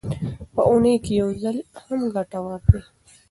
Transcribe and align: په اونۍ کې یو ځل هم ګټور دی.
په 0.53 0.61
اونۍ 0.69 0.95
کې 1.03 1.11
یو 1.21 1.29
ځل 1.41 1.57
هم 1.83 1.99
ګټور 2.15 2.61
دی. 2.69 2.81